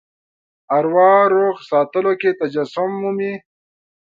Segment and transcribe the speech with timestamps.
[0.77, 3.33] اروا روغ ساتلو کې تجسم مومي.